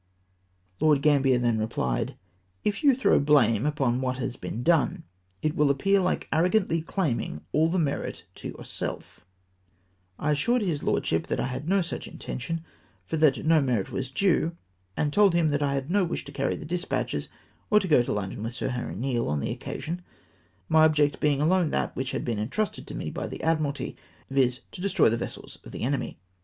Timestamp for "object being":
20.85-21.43